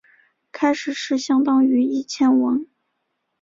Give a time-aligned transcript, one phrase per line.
[0.51, 2.67] 开始是相当于一千文。